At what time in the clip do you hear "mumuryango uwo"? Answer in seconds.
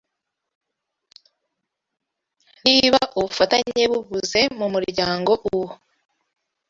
4.57-5.69